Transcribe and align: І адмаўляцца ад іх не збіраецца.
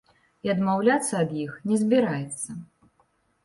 І 0.47 0.51
адмаўляцца 0.53 1.13
ад 1.21 1.37
іх 1.45 1.53
не 1.69 1.79
збіраецца. 1.85 2.61